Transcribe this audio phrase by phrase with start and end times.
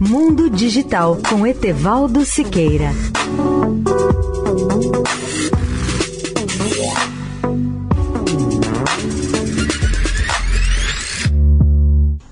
[0.00, 2.92] Mundo Digital com Etevaldo Siqueira.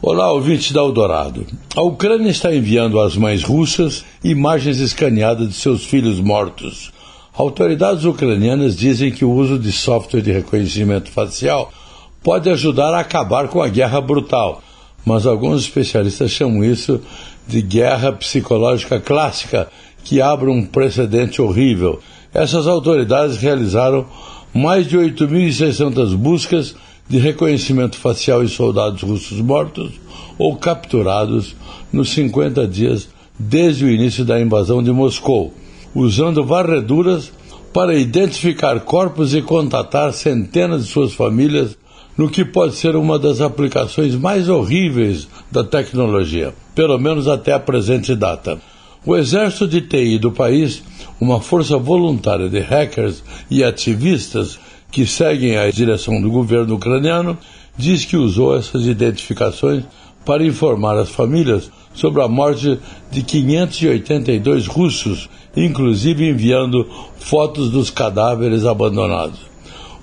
[0.00, 1.44] Olá, ouvintes da Eldorado.
[1.74, 6.92] A Ucrânia está enviando às mães russas imagens escaneadas de seus filhos mortos.
[7.36, 11.72] Autoridades ucranianas dizem que o uso de software de reconhecimento facial
[12.22, 14.62] pode ajudar a acabar com a guerra brutal,
[15.08, 17.00] mas alguns especialistas chamam isso
[17.46, 19.66] de guerra psicológica clássica,
[20.04, 21.98] que abre um precedente horrível.
[22.32, 24.04] Essas autoridades realizaram
[24.52, 26.76] mais de 8.600 buscas
[27.08, 29.92] de reconhecimento facial em soldados russos mortos
[30.36, 31.56] ou capturados
[31.90, 35.54] nos 50 dias desde o início da invasão de Moscou,
[35.94, 37.32] usando varreduras
[37.72, 41.78] para identificar corpos e contatar centenas de suas famílias
[42.18, 47.60] no que pode ser uma das aplicações mais horríveis da tecnologia, pelo menos até a
[47.60, 48.60] presente data.
[49.06, 50.82] O exército de TI do país,
[51.20, 54.58] uma força voluntária de hackers e ativistas
[54.90, 57.38] que seguem a direção do governo ucraniano,
[57.76, 59.84] diz que usou essas identificações
[60.24, 62.78] para informar as famílias sobre a morte
[63.12, 66.86] de 582 russos, inclusive enviando
[67.18, 69.47] fotos dos cadáveres abandonados.